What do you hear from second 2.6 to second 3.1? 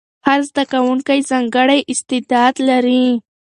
لري.